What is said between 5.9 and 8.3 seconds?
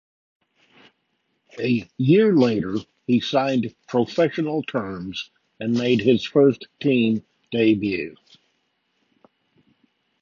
his first team debut.